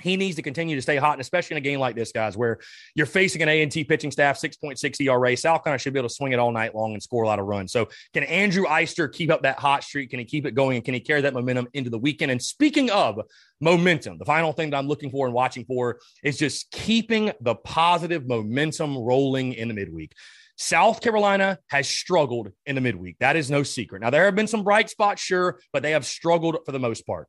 he 0.00 0.16
needs 0.16 0.36
to 0.36 0.42
continue 0.42 0.76
to 0.76 0.82
stay 0.82 0.96
hot, 0.96 1.12
and 1.12 1.20
especially 1.20 1.54
in 1.54 1.58
a 1.58 1.64
game 1.64 1.80
like 1.80 1.96
this, 1.96 2.12
guys, 2.12 2.36
where 2.36 2.58
you're 2.94 3.06
facing 3.06 3.42
an 3.42 3.48
A&T 3.48 3.84
pitching 3.84 4.10
staff, 4.10 4.40
6.6 4.40 5.00
ERA. 5.00 5.36
South 5.36 5.64
Carolina 5.64 5.78
should 5.78 5.92
be 5.92 5.98
able 5.98 6.08
to 6.08 6.14
swing 6.14 6.32
it 6.32 6.38
all 6.38 6.52
night 6.52 6.74
long 6.74 6.92
and 6.92 7.02
score 7.02 7.24
a 7.24 7.26
lot 7.26 7.38
of 7.38 7.46
runs. 7.46 7.72
So 7.72 7.88
can 8.12 8.24
Andrew 8.24 8.64
Eyster 8.64 9.12
keep 9.12 9.30
up 9.30 9.42
that 9.42 9.58
hot 9.58 9.84
streak? 9.84 10.10
Can 10.10 10.18
he 10.18 10.24
keep 10.24 10.46
it 10.46 10.54
going? 10.54 10.76
And 10.76 10.84
can 10.84 10.94
he 10.94 11.00
carry 11.00 11.22
that 11.22 11.34
momentum 11.34 11.68
into 11.72 11.90
the 11.90 11.98
weekend? 11.98 12.30
And 12.30 12.42
speaking 12.42 12.90
of 12.90 13.20
momentum, 13.60 14.18
the 14.18 14.24
final 14.24 14.52
thing 14.52 14.70
that 14.70 14.76
I'm 14.76 14.88
looking 14.88 15.10
for 15.10 15.26
and 15.26 15.34
watching 15.34 15.64
for 15.64 15.98
is 16.22 16.38
just 16.38 16.70
keeping 16.70 17.32
the 17.40 17.54
positive 17.54 18.26
momentum 18.26 18.96
rolling 18.98 19.54
in 19.54 19.68
the 19.68 19.74
midweek. 19.74 20.12
South 20.58 21.02
Carolina 21.02 21.58
has 21.68 21.88
struggled 21.88 22.50
in 22.64 22.74
the 22.74 22.80
midweek. 22.80 23.16
That 23.20 23.36
is 23.36 23.50
no 23.50 23.62
secret. 23.62 24.00
Now, 24.00 24.10
there 24.10 24.24
have 24.24 24.34
been 24.34 24.46
some 24.46 24.64
bright 24.64 24.88
spots, 24.88 25.20
sure, 25.22 25.60
but 25.72 25.82
they 25.82 25.90
have 25.90 26.06
struggled 26.06 26.58
for 26.64 26.72
the 26.72 26.78
most 26.78 27.06
part. 27.06 27.28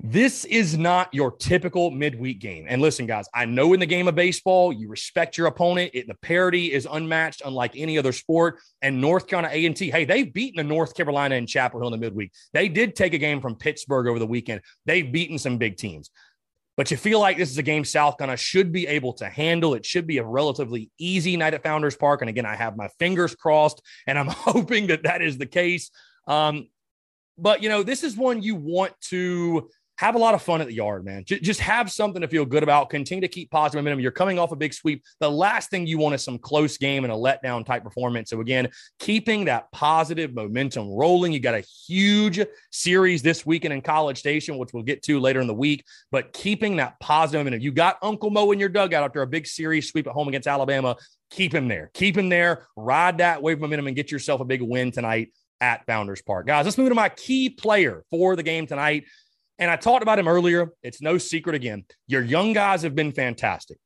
This 0.00 0.44
is 0.44 0.76
not 0.76 1.14
your 1.14 1.30
typical 1.30 1.90
midweek 1.90 2.40
game. 2.40 2.66
And 2.68 2.82
listen, 2.82 3.06
guys, 3.06 3.26
I 3.32 3.44
know 3.44 3.72
in 3.72 3.80
the 3.80 3.86
game 3.86 4.08
of 4.08 4.14
baseball, 4.14 4.72
you 4.72 4.88
respect 4.88 5.38
your 5.38 5.46
opponent. 5.46 5.92
It, 5.94 6.08
the 6.08 6.14
parity 6.16 6.72
is 6.72 6.86
unmatched, 6.90 7.42
unlike 7.44 7.72
any 7.76 7.96
other 7.96 8.12
sport. 8.12 8.58
And 8.82 9.00
North 9.00 9.28
Carolina 9.28 9.54
A&T, 9.54 9.90
hey, 9.90 10.04
they've 10.04 10.30
beaten 10.32 10.56
the 10.56 10.74
North 10.74 10.94
Carolina 10.94 11.36
and 11.36 11.48
Chapel 11.48 11.80
Hill 11.80 11.94
in 11.94 11.98
the 11.98 12.04
midweek. 12.04 12.32
They 12.52 12.68
did 12.68 12.96
take 12.96 13.14
a 13.14 13.18
game 13.18 13.40
from 13.40 13.54
Pittsburgh 13.54 14.08
over 14.08 14.18
the 14.18 14.26
weekend. 14.26 14.62
They've 14.84 15.10
beaten 15.10 15.38
some 15.38 15.58
big 15.58 15.76
teams. 15.76 16.10
But 16.76 16.90
you 16.90 16.96
feel 16.96 17.20
like 17.20 17.36
this 17.36 17.52
is 17.52 17.58
a 17.58 17.62
game 17.62 17.84
South 17.84 18.18
Carolina 18.18 18.36
should 18.36 18.72
be 18.72 18.88
able 18.88 19.12
to 19.14 19.26
handle. 19.26 19.74
It 19.74 19.86
should 19.86 20.08
be 20.08 20.18
a 20.18 20.24
relatively 20.24 20.90
easy 20.98 21.36
night 21.36 21.54
at 21.54 21.62
Founders 21.62 21.96
Park. 21.96 22.20
And 22.20 22.28
again, 22.28 22.46
I 22.46 22.56
have 22.56 22.76
my 22.76 22.88
fingers 22.98 23.36
crossed, 23.36 23.80
and 24.08 24.18
I'm 24.18 24.26
hoping 24.28 24.88
that 24.88 25.04
that 25.04 25.22
is 25.22 25.38
the 25.38 25.46
case. 25.46 25.92
Um, 26.26 26.66
but, 27.38 27.62
you 27.62 27.68
know, 27.68 27.84
this 27.84 28.02
is 28.02 28.16
one 28.16 28.42
you 28.42 28.56
want 28.56 28.92
to– 29.08 29.70
have 29.98 30.14
a 30.14 30.18
lot 30.18 30.34
of 30.34 30.42
fun 30.42 30.60
at 30.60 30.66
the 30.66 30.74
yard, 30.74 31.04
man. 31.04 31.24
J- 31.24 31.40
just 31.40 31.60
have 31.60 31.90
something 31.90 32.20
to 32.22 32.28
feel 32.28 32.44
good 32.44 32.62
about. 32.62 32.90
Continue 32.90 33.20
to 33.22 33.28
keep 33.28 33.50
positive 33.50 33.82
momentum. 33.82 34.00
You're 34.00 34.10
coming 34.10 34.38
off 34.38 34.52
a 34.52 34.56
big 34.56 34.74
sweep. 34.74 35.02
The 35.20 35.30
last 35.30 35.70
thing 35.70 35.86
you 35.86 35.98
want 35.98 36.14
is 36.14 36.22
some 36.22 36.38
close 36.38 36.76
game 36.78 37.04
and 37.04 37.12
a 37.12 37.16
letdown 37.16 37.64
type 37.64 37.84
performance. 37.84 38.30
So, 38.30 38.40
again, 38.40 38.68
keeping 38.98 39.44
that 39.44 39.70
positive 39.72 40.34
momentum 40.34 40.88
rolling. 40.88 41.32
You 41.32 41.40
got 41.40 41.54
a 41.54 41.64
huge 41.86 42.40
series 42.72 43.22
this 43.22 43.46
weekend 43.46 43.72
in 43.72 43.82
College 43.82 44.18
Station, 44.18 44.58
which 44.58 44.72
we'll 44.72 44.82
get 44.82 45.02
to 45.04 45.20
later 45.20 45.40
in 45.40 45.46
the 45.46 45.54
week, 45.54 45.84
but 46.10 46.32
keeping 46.32 46.76
that 46.76 46.98
positive 47.00 47.40
momentum. 47.40 47.60
You 47.60 47.72
got 47.72 47.98
Uncle 48.02 48.30
Mo 48.30 48.50
in 48.52 48.58
your 48.58 48.68
dugout 48.68 49.04
after 49.04 49.22
a 49.22 49.26
big 49.26 49.46
series 49.46 49.88
sweep 49.88 50.06
at 50.06 50.12
home 50.12 50.28
against 50.28 50.48
Alabama. 50.48 50.96
Keep 51.30 51.54
him 51.54 51.68
there. 51.68 51.90
Keep 51.94 52.16
him 52.16 52.28
there. 52.28 52.66
Ride 52.76 53.18
that 53.18 53.42
wave 53.42 53.60
momentum 53.60 53.86
and 53.86 53.96
get 53.96 54.10
yourself 54.10 54.40
a 54.40 54.44
big 54.44 54.62
win 54.62 54.90
tonight 54.90 55.32
at 55.60 55.86
Founders 55.86 56.22
Park. 56.22 56.46
Guys, 56.46 56.64
let's 56.64 56.78
move 56.78 56.90
to 56.90 56.94
my 56.94 57.08
key 57.08 57.48
player 57.48 58.04
for 58.10 58.36
the 58.36 58.42
game 58.42 58.66
tonight. 58.66 59.04
And 59.58 59.70
I 59.70 59.76
talked 59.76 60.02
about 60.02 60.18
him 60.18 60.28
earlier. 60.28 60.70
It's 60.82 61.00
no 61.00 61.18
secret 61.18 61.54
again. 61.54 61.84
Your 62.06 62.22
young 62.22 62.52
guys 62.52 62.82
have 62.82 62.94
been 62.94 63.12
fantastic. 63.12 63.78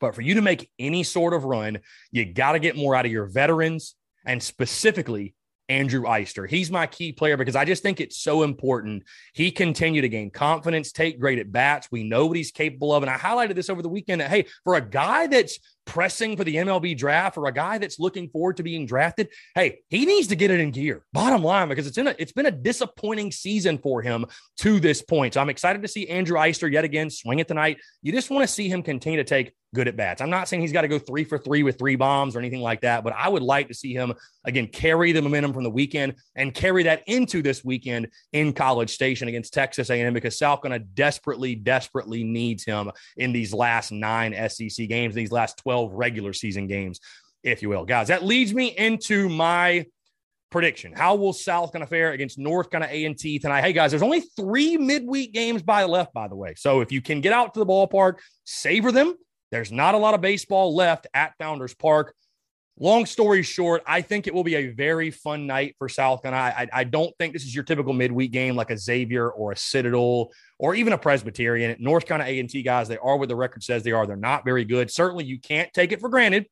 But 0.00 0.14
for 0.14 0.22
you 0.22 0.34
to 0.34 0.42
make 0.42 0.70
any 0.78 1.02
sort 1.02 1.34
of 1.34 1.44
run, 1.44 1.78
you 2.10 2.24
got 2.24 2.52
to 2.52 2.58
get 2.58 2.76
more 2.76 2.94
out 2.94 3.06
of 3.06 3.12
your 3.12 3.26
veterans 3.26 3.94
and 4.24 4.42
specifically 4.42 5.34
Andrew 5.68 6.02
Eyster. 6.02 6.48
He's 6.48 6.70
my 6.70 6.86
key 6.86 7.12
player 7.12 7.36
because 7.36 7.54
I 7.54 7.64
just 7.64 7.82
think 7.82 8.00
it's 8.00 8.16
so 8.16 8.42
important. 8.42 9.04
He 9.34 9.52
continued 9.52 10.02
to 10.02 10.08
gain 10.08 10.30
confidence, 10.30 10.90
take 10.90 11.20
great 11.20 11.38
at 11.38 11.52
bats. 11.52 11.88
We 11.92 12.02
know 12.02 12.26
what 12.26 12.36
he's 12.36 12.50
capable 12.50 12.92
of. 12.92 13.04
And 13.04 13.10
I 13.10 13.16
highlighted 13.16 13.54
this 13.54 13.70
over 13.70 13.80
the 13.80 13.88
weekend 13.88 14.20
that, 14.20 14.30
hey, 14.30 14.46
for 14.64 14.74
a 14.74 14.80
guy 14.80 15.28
that's 15.28 15.60
pressing 15.90 16.36
for 16.36 16.44
the 16.44 16.54
MLB 16.54 16.96
draft 16.96 17.36
or 17.36 17.46
a 17.46 17.52
guy 17.52 17.76
that's 17.76 17.98
looking 17.98 18.28
forward 18.28 18.56
to 18.56 18.62
being 18.62 18.86
drafted, 18.86 19.28
hey, 19.56 19.80
he 19.88 20.06
needs 20.06 20.28
to 20.28 20.36
get 20.36 20.52
it 20.52 20.60
in 20.60 20.70
gear. 20.70 21.02
Bottom 21.12 21.42
line, 21.42 21.68
because 21.68 21.88
it's 21.88 21.98
in 21.98 22.06
a, 22.06 22.14
it's 22.16 22.30
been 22.30 22.46
a 22.46 22.50
disappointing 22.52 23.32
season 23.32 23.76
for 23.76 24.00
him 24.00 24.24
to 24.58 24.78
this 24.78 25.02
point. 25.02 25.34
So 25.34 25.40
I'm 25.40 25.50
excited 25.50 25.82
to 25.82 25.88
see 25.88 26.08
Andrew 26.08 26.38
Eyster 26.38 26.70
yet 26.70 26.84
again 26.84 27.10
swing 27.10 27.40
it 27.40 27.48
tonight. 27.48 27.78
You 28.02 28.12
just 28.12 28.30
want 28.30 28.46
to 28.46 28.54
see 28.54 28.68
him 28.68 28.84
continue 28.84 29.18
to 29.18 29.24
take 29.24 29.52
good 29.74 29.86
at 29.86 29.96
bats. 29.96 30.20
I'm 30.20 30.30
not 30.30 30.48
saying 30.48 30.62
he's 30.62 30.72
got 30.72 30.82
to 30.82 30.88
go 30.88 30.98
three 30.98 31.24
for 31.24 31.38
three 31.38 31.62
with 31.62 31.78
three 31.78 31.94
bombs 31.94 32.34
or 32.34 32.40
anything 32.40 32.60
like 32.60 32.80
that, 32.80 33.04
but 33.04 33.12
I 33.16 33.28
would 33.28 33.42
like 33.42 33.68
to 33.68 33.74
see 33.74 33.92
him 33.92 34.14
again 34.44 34.66
carry 34.66 35.12
the 35.12 35.22
momentum 35.22 35.52
from 35.52 35.62
the 35.62 35.70
weekend 35.70 36.14
and 36.34 36.52
carry 36.52 36.82
that 36.84 37.02
into 37.06 37.40
this 37.40 37.64
weekend 37.64 38.08
in 38.32 38.52
College 38.52 38.90
Station 38.90 39.28
against 39.28 39.54
Texas 39.54 39.90
A&M 39.90 40.12
because 40.12 40.38
South 40.38 40.62
Carolina 40.62 40.84
desperately, 40.94 41.54
desperately 41.54 42.24
needs 42.24 42.64
him 42.64 42.90
in 43.16 43.32
these 43.32 43.54
last 43.54 43.92
nine 43.92 44.34
SEC 44.48 44.88
games, 44.88 45.14
these 45.14 45.32
last 45.32 45.58
12 45.58 45.79
12 45.80 45.92
regular 45.94 46.32
season 46.32 46.66
games, 46.66 47.00
if 47.42 47.62
you 47.62 47.68
will. 47.68 47.84
Guys, 47.84 48.08
that 48.08 48.24
leads 48.24 48.52
me 48.52 48.76
into 48.76 49.28
my 49.28 49.86
prediction. 50.50 50.92
How 50.92 51.14
will 51.14 51.32
South 51.32 51.72
Carolina 51.72 51.88
fare 51.88 52.12
against 52.12 52.38
North 52.38 52.70
Carolina 52.70 52.92
A&T 52.92 53.38
tonight? 53.38 53.62
Hey 53.62 53.72
guys, 53.72 53.90
there's 53.90 54.02
only 54.02 54.20
three 54.36 54.76
midweek 54.76 55.32
games 55.32 55.62
by 55.62 55.84
left, 55.84 56.12
by 56.12 56.28
the 56.28 56.36
way. 56.36 56.54
So 56.56 56.80
if 56.80 56.92
you 56.92 57.00
can 57.00 57.20
get 57.20 57.32
out 57.32 57.54
to 57.54 57.60
the 57.60 57.66
ballpark, 57.66 58.18
savor 58.44 58.92
them. 58.92 59.14
There's 59.50 59.72
not 59.72 59.94
a 59.94 59.98
lot 59.98 60.14
of 60.14 60.20
baseball 60.20 60.74
left 60.74 61.06
at 61.14 61.34
Founders 61.38 61.74
Park. 61.74 62.14
Long 62.82 63.04
story 63.04 63.42
short, 63.42 63.82
I 63.86 64.00
think 64.00 64.26
it 64.26 64.32
will 64.32 64.42
be 64.42 64.54
a 64.56 64.68
very 64.70 65.10
fun 65.10 65.46
night 65.46 65.76
for 65.78 65.86
South 65.86 66.22
Carolina. 66.22 66.54
I, 66.56 66.68
I, 66.72 66.84
don't 66.84 67.14
think 67.18 67.34
this 67.34 67.44
is 67.44 67.54
your 67.54 67.62
typical 67.62 67.92
midweek 67.92 68.32
game 68.32 68.56
like 68.56 68.70
a 68.70 68.78
Xavier 68.78 69.28
or 69.28 69.52
a 69.52 69.56
Citadel 69.56 70.32
or 70.58 70.74
even 70.74 70.94
a 70.94 70.98
Presbyterian. 70.98 71.76
North 71.78 72.06
Carolina 72.06 72.30
A&T 72.30 72.62
guys, 72.62 72.88
they 72.88 72.96
are 72.96 73.18
what 73.18 73.28
the 73.28 73.36
record 73.36 73.62
says 73.62 73.82
they 73.82 73.92
are. 73.92 74.06
They're 74.06 74.16
not 74.16 74.46
very 74.46 74.64
good. 74.64 74.90
Certainly, 74.90 75.26
you 75.26 75.38
can't 75.38 75.70
take 75.74 75.92
it 75.92 76.00
for 76.00 76.08
granted 76.08 76.46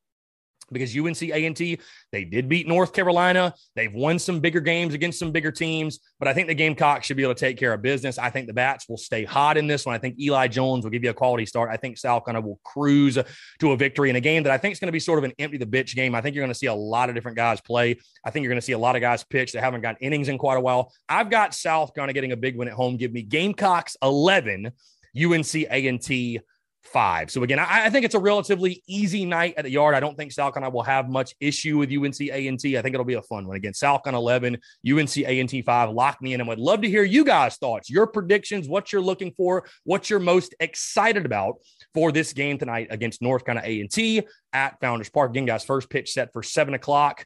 because 0.71 0.95
UNC 0.95 1.21
A&T 1.21 1.79
they 2.11 2.23
did 2.23 2.49
beat 2.49 2.67
North 2.67 2.93
Carolina. 2.93 3.53
They've 3.75 3.93
won 3.93 4.19
some 4.19 4.39
bigger 4.39 4.59
games 4.59 4.93
against 4.93 5.19
some 5.19 5.31
bigger 5.31 5.51
teams, 5.51 5.99
but 6.19 6.27
I 6.27 6.33
think 6.33 6.47
the 6.47 6.55
Gamecocks 6.55 7.05
should 7.05 7.17
be 7.17 7.23
able 7.23 7.35
to 7.35 7.39
take 7.39 7.57
care 7.57 7.73
of 7.73 7.81
business. 7.81 8.17
I 8.17 8.29
think 8.29 8.47
the 8.47 8.53
bats 8.53 8.89
will 8.89 8.97
stay 8.97 9.25
hot 9.25 9.57
in 9.57 9.67
this 9.67 9.85
one. 9.85 9.95
I 9.95 9.99
think 9.99 10.19
Eli 10.19 10.47
Jones 10.47 10.83
will 10.83 10.91
give 10.91 11.03
you 11.03 11.09
a 11.09 11.13
quality 11.13 11.45
start. 11.45 11.69
I 11.71 11.77
think 11.77 11.97
South 11.97 12.25
Carolina 12.25 12.47
will 12.47 12.59
cruise 12.63 13.17
to 13.59 13.71
a 13.71 13.77
victory 13.77 14.09
in 14.09 14.15
a 14.15 14.21
game 14.21 14.43
that 14.43 14.51
I 14.51 14.57
think 14.57 14.73
is 14.73 14.79
going 14.79 14.87
to 14.87 14.93
be 14.93 14.99
sort 14.99 15.19
of 15.19 15.25
an 15.25 15.33
empty 15.39 15.57
the 15.57 15.65
bitch 15.65 15.95
game. 15.95 16.15
I 16.15 16.21
think 16.21 16.35
you're 16.35 16.43
going 16.43 16.53
to 16.53 16.57
see 16.57 16.67
a 16.67 16.73
lot 16.73 17.09
of 17.09 17.15
different 17.15 17.37
guys 17.37 17.61
play. 17.61 17.97
I 18.25 18.31
think 18.31 18.43
you're 18.43 18.51
going 18.51 18.61
to 18.61 18.65
see 18.65 18.73
a 18.73 18.79
lot 18.79 18.95
of 18.95 19.01
guys 19.01 19.23
pitch 19.23 19.51
that 19.53 19.61
haven't 19.61 19.81
got 19.81 19.97
innings 20.01 20.29
in 20.29 20.37
quite 20.37 20.57
a 20.57 20.61
while. 20.61 20.91
I've 21.07 21.29
got 21.29 21.53
South 21.53 21.93
Carolina 21.93 22.13
getting 22.13 22.31
a 22.31 22.37
big 22.37 22.55
win 22.55 22.67
at 22.67 22.73
home. 22.73 22.97
Give 22.97 23.11
me 23.11 23.21
Gamecocks 23.21 23.97
11, 24.01 24.71
UNC 25.15 25.55
A&T 25.55 26.39
five. 26.83 27.29
So 27.29 27.43
again, 27.43 27.59
I, 27.59 27.85
I, 27.85 27.89
think 27.89 28.05
it's 28.05 28.15
a 28.15 28.19
relatively 28.19 28.81
easy 28.87 29.25
night 29.25 29.53
at 29.57 29.63
the 29.63 29.69
yard. 29.69 29.95
I 29.95 29.99
don't 29.99 30.17
think 30.17 30.31
South 30.31 30.53
Carolina 30.53 30.73
will 30.73 30.83
have 30.83 31.09
much 31.09 31.35
issue 31.39 31.77
with 31.77 31.91
UNC 31.91 32.19
A&T. 32.19 32.77
I 32.77 32.81
think 32.81 32.93
it'll 32.93 33.05
be 33.05 33.15
a 33.15 33.21
fun 33.21 33.45
one. 33.47 33.57
Again, 33.57 33.73
South 33.73 34.03
Carolina 34.03 34.21
11, 34.21 34.57
UNC 34.89 35.17
A&T 35.17 35.61
5. 35.61 35.89
Lock 35.91 36.21
me 36.21 36.33
in 36.33 36.41
and 36.41 36.47
would 36.47 36.59
love 36.59 36.81
to 36.81 36.89
hear 36.89 37.03
you 37.03 37.25
guys' 37.25 37.57
thoughts, 37.57 37.89
your 37.89 38.07
predictions, 38.07 38.67
what 38.67 38.91
you're 38.91 39.01
looking 39.01 39.33
for, 39.35 39.67
what 39.83 40.09
you're 40.09 40.19
most 40.19 40.55
excited 40.59 41.25
about 41.25 41.55
for 41.93 42.11
this 42.11 42.33
game 42.33 42.57
tonight 42.57 42.87
against 42.89 43.21
North 43.21 43.45
Carolina 43.45 43.67
A&T 43.67 44.23
at 44.53 44.79
Founders 44.79 45.09
Park. 45.09 45.31
Again, 45.31 45.45
guys, 45.45 45.63
first 45.63 45.89
pitch 45.89 46.13
set 46.13 46.33
for 46.33 46.41
7 46.41 46.73
o'clock 46.73 47.25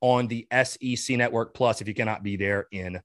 on 0.00 0.28
the 0.28 0.46
SEC 0.64 1.16
Network 1.16 1.54
Plus 1.54 1.80
if 1.80 1.88
you 1.88 1.94
cannot 1.94 2.22
be 2.22 2.36
there 2.36 2.66
in 2.72 3.00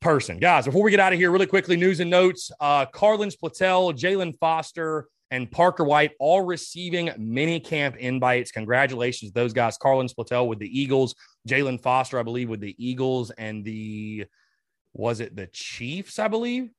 person. 0.00 0.38
Guys, 0.38 0.64
before 0.64 0.82
we 0.82 0.90
get 0.90 1.00
out 1.00 1.12
of 1.12 1.18
here, 1.18 1.30
really 1.30 1.46
quickly, 1.46 1.76
news 1.76 2.00
and 2.00 2.10
notes. 2.10 2.50
Uh, 2.58 2.86
Carlin 2.86 3.30
Platel, 3.30 3.92
Jaylan 3.92 4.38
Foster, 4.38 5.06
and 5.30 5.50
Parker 5.50 5.84
White 5.84 6.12
all 6.18 6.42
receiving 6.42 7.10
mini 7.18 7.60
camp 7.60 7.96
invites. 7.96 8.50
Congratulations 8.50 9.32
those 9.32 9.52
guys. 9.52 9.78
Carlin 9.78 10.08
Platel 10.08 10.48
with 10.48 10.58
the 10.58 10.80
Eagles, 10.80 11.14
Jaylan 11.48 11.80
Foster, 11.80 12.18
I 12.18 12.22
believe, 12.22 12.48
with 12.48 12.60
the 12.60 12.74
Eagles, 12.78 13.30
and 13.30 13.64
the 13.64 14.26
was 14.92 15.20
it 15.20 15.36
the 15.36 15.46
Chiefs, 15.46 16.18
I 16.18 16.28
believe? 16.28 16.70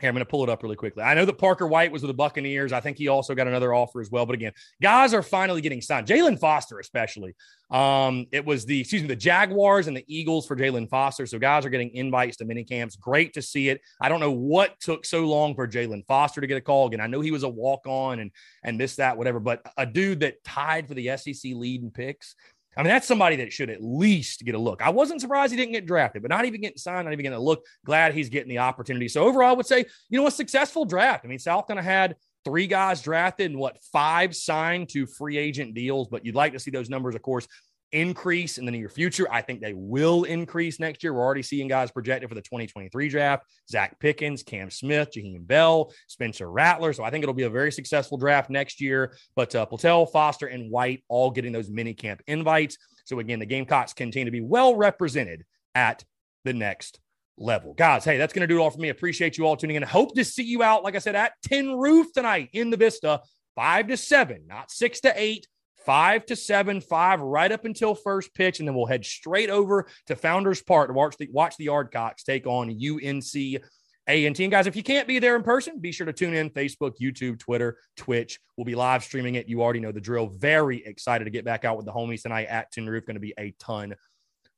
Here, 0.00 0.08
I'm 0.08 0.14
going 0.14 0.24
to 0.24 0.30
pull 0.30 0.44
it 0.44 0.48
up 0.48 0.62
really 0.62 0.76
quickly. 0.76 1.02
I 1.02 1.14
know 1.14 1.24
that 1.24 1.38
Parker 1.38 1.66
White 1.66 1.90
was 1.90 2.02
with 2.02 2.08
the 2.08 2.14
Buccaneers. 2.14 2.72
I 2.72 2.78
think 2.78 2.98
he 2.98 3.08
also 3.08 3.34
got 3.34 3.48
another 3.48 3.74
offer 3.74 4.00
as 4.00 4.10
well. 4.12 4.26
But 4.26 4.34
again, 4.34 4.52
guys 4.80 5.12
are 5.12 5.24
finally 5.24 5.60
getting 5.60 5.80
signed. 5.80 6.06
Jaylan 6.06 6.38
Foster, 6.38 6.78
especially. 6.78 7.34
Um, 7.70 8.26
it 8.30 8.44
was 8.44 8.64
the 8.64 8.80
excuse 8.80 9.02
me, 9.02 9.08
the 9.08 9.16
Jaguars 9.16 9.88
and 9.88 9.96
the 9.96 10.04
Eagles 10.06 10.46
for 10.46 10.54
Jaylan 10.54 10.88
Foster. 10.88 11.26
So 11.26 11.38
guys 11.40 11.66
are 11.66 11.70
getting 11.70 11.90
invites 11.94 12.36
to 12.36 12.44
mini 12.44 12.62
camps. 12.62 12.94
Great 12.94 13.34
to 13.34 13.42
see 13.42 13.70
it. 13.70 13.80
I 14.00 14.08
don't 14.08 14.20
know 14.20 14.30
what 14.30 14.78
took 14.78 15.04
so 15.04 15.26
long 15.26 15.56
for 15.56 15.66
Jaylan 15.66 16.06
Foster 16.06 16.40
to 16.40 16.46
get 16.46 16.56
a 16.56 16.60
call. 16.60 16.86
Again, 16.86 17.00
I 17.00 17.08
know 17.08 17.20
he 17.20 17.32
was 17.32 17.42
a 17.42 17.48
walk 17.48 17.86
on 17.86 18.20
and 18.20 18.30
and 18.62 18.80
this 18.80 18.96
that 18.96 19.18
whatever, 19.18 19.40
but 19.40 19.62
a 19.76 19.84
dude 19.84 20.20
that 20.20 20.42
tied 20.44 20.86
for 20.86 20.94
the 20.94 21.16
SEC 21.16 21.52
lead 21.54 21.82
in 21.82 21.90
picks 21.90 22.36
I 22.78 22.82
mean, 22.82 22.90
that's 22.90 23.08
somebody 23.08 23.34
that 23.36 23.52
should 23.52 23.70
at 23.70 23.82
least 23.82 24.44
get 24.44 24.54
a 24.54 24.58
look. 24.58 24.82
I 24.82 24.90
wasn't 24.90 25.20
surprised 25.20 25.50
he 25.50 25.56
didn't 25.56 25.72
get 25.72 25.84
drafted, 25.84 26.22
but 26.22 26.30
not 26.30 26.44
even 26.44 26.60
getting 26.60 26.78
signed, 26.78 27.06
not 27.06 27.12
even 27.12 27.24
getting 27.24 27.36
a 27.36 27.42
look. 27.42 27.66
Glad 27.84 28.14
he's 28.14 28.28
getting 28.28 28.48
the 28.48 28.58
opportunity. 28.58 29.08
So 29.08 29.24
overall, 29.24 29.50
I 29.50 29.52
would 29.54 29.66
say, 29.66 29.84
you 30.08 30.20
know, 30.20 30.28
a 30.28 30.30
successful 30.30 30.84
draft. 30.84 31.24
I 31.24 31.28
mean, 31.28 31.40
South 31.40 31.66
Carolina 31.66 31.84
had 31.84 32.14
three 32.44 32.68
guys 32.68 33.02
drafted 33.02 33.50
and 33.50 33.58
what 33.58 33.78
five 33.92 34.36
signed 34.36 34.90
to 34.90 35.06
free 35.06 35.38
agent 35.38 35.74
deals, 35.74 36.06
but 36.06 36.24
you'd 36.24 36.36
like 36.36 36.52
to 36.52 36.60
see 36.60 36.70
those 36.70 36.88
numbers, 36.88 37.16
of 37.16 37.22
course, 37.22 37.48
increase 37.92 38.58
in 38.58 38.66
the 38.66 38.72
near 38.72 38.88
future. 38.88 39.26
I 39.30 39.42
think 39.42 39.60
they 39.60 39.74
will 39.74 40.24
increase 40.24 40.78
next 40.78 41.02
year. 41.02 41.12
We're 41.12 41.24
already 41.24 41.42
seeing 41.42 41.68
guys 41.68 41.90
projected 41.90 42.28
for 42.28 42.34
the 42.34 42.42
2023 42.42 43.08
draft 43.08 43.46
Zacch 43.72 43.98
Pickens, 44.00 44.42
Cam 44.42 44.70
Smith, 44.70 45.10
Jaheim 45.14 45.46
Bell, 45.46 45.92
Spencer 46.06 46.50
Rattler. 46.50 46.92
So 46.92 47.04
I 47.04 47.10
think 47.10 47.22
it'll 47.22 47.34
be 47.34 47.44
a 47.44 47.50
very 47.50 47.72
successful 47.72 48.18
draft 48.18 48.50
next 48.50 48.80
year. 48.80 49.16
But 49.36 49.54
uh, 49.54 49.66
Platel, 49.66 50.10
Foster, 50.10 50.46
and 50.46 50.70
White 50.70 51.04
all 51.08 51.30
getting 51.30 51.52
those 51.52 51.70
mini 51.70 51.94
camp 51.94 52.22
invites. 52.26 52.78
So 53.04 53.18
again, 53.20 53.38
the 53.38 53.46
Gamecocks 53.46 53.94
continue 53.94 54.26
to 54.26 54.30
be 54.30 54.40
well 54.40 54.74
represented 54.74 55.44
at 55.74 56.04
the 56.44 56.52
next 56.52 57.00
level. 57.38 57.74
Guys, 57.74 58.04
hey, 58.04 58.18
that's 58.18 58.32
going 58.32 58.42
to 58.42 58.46
do 58.46 58.58
it 58.58 58.62
all 58.62 58.70
for 58.70 58.80
me. 58.80 58.88
Appreciate 58.88 59.38
you 59.38 59.46
all 59.46 59.56
tuning 59.56 59.76
in. 59.76 59.82
Hope 59.82 60.14
to 60.14 60.24
see 60.24 60.42
you 60.42 60.62
out, 60.62 60.82
like 60.82 60.96
I 60.96 60.98
said, 60.98 61.14
at 61.14 61.32
Tin 61.42 61.76
Roof 61.76 62.12
tonight 62.12 62.50
in 62.52 62.70
the 62.70 62.76
Vista, 62.76 63.22
five 63.54 63.88
to 63.88 63.96
seven, 63.96 64.44
not 64.46 64.70
six 64.70 65.00
to 65.00 65.12
eight 65.16 65.46
five 65.84 66.26
to 66.26 66.36
seven, 66.36 66.80
five 66.80 67.20
right 67.20 67.50
up 67.50 67.64
until 67.64 67.94
first 67.94 68.34
pitch, 68.34 68.58
and 68.58 68.68
then 68.68 68.74
we'll 68.74 68.86
head 68.86 69.04
straight 69.04 69.50
over 69.50 69.86
to 70.06 70.16
Founders 70.16 70.62
Park 70.62 70.88
to 70.88 70.94
watch 70.94 71.16
the 71.16 71.28
watch 71.32 71.56
the 71.56 71.66
Yardcocks 71.66 72.24
take 72.24 72.46
on 72.46 72.70
UNC. 72.70 73.62
A&T. 74.10 74.42
And 74.42 74.50
guys, 74.50 74.66
if 74.66 74.74
you 74.74 74.82
can't 74.82 75.06
be 75.06 75.18
there 75.18 75.36
in 75.36 75.42
person, 75.42 75.78
be 75.80 75.92
sure 75.92 76.06
to 76.06 76.14
tune 76.14 76.32
in 76.32 76.48
Facebook, 76.48 76.92
YouTube, 76.98 77.38
Twitter, 77.38 77.76
Twitch. 77.94 78.40
We'll 78.56 78.64
be 78.64 78.74
live 78.74 79.04
streaming 79.04 79.34
it. 79.34 79.48
You 79.48 79.62
already 79.62 79.80
know 79.80 79.92
the 79.92 80.00
drill. 80.00 80.28
Very 80.28 80.82
excited 80.84 81.26
to 81.26 81.30
get 81.30 81.44
back 81.44 81.66
out 81.66 81.76
with 81.76 81.84
the 81.84 81.92
homies 81.92 82.22
tonight 82.22 82.46
at 82.46 82.72
Tin 82.72 82.88
Roof. 82.88 83.04
Going 83.04 83.16
to 83.16 83.20
be 83.20 83.34
a 83.38 83.54
ton 83.58 83.94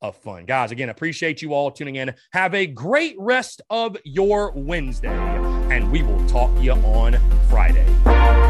of 0.02 0.16
fun. 0.16 0.46
Guys, 0.46 0.70
again, 0.70 0.88
appreciate 0.88 1.42
you 1.42 1.52
all 1.52 1.70
tuning 1.70 1.96
in. 1.96 2.14
Have 2.32 2.54
a 2.54 2.66
great 2.66 3.16
rest 3.18 3.60
of 3.70 3.96
your 4.04 4.52
Wednesday, 4.54 5.08
and 5.08 5.90
we 5.90 6.02
will 6.02 6.24
talk 6.26 6.54
to 6.54 6.62
you 6.62 6.72
on 6.72 7.18
Friday. 7.48 8.49